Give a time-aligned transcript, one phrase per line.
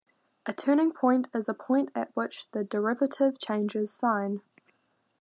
[0.47, 4.41] A turning point is a point at which the derivative changes sign.